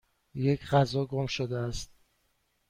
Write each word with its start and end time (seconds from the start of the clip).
یک 0.35 0.65
غذا 0.65 1.05
گم 1.05 1.25
شده 1.25 1.57
است. 1.57 1.91